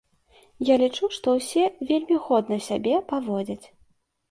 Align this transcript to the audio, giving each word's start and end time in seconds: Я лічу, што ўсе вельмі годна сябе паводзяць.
Я 0.69 0.77
лічу, 0.83 1.09
што 1.17 1.35
ўсе 1.35 1.67
вельмі 1.91 2.19
годна 2.25 2.59
сябе 2.71 2.99
паводзяць. 3.15 3.63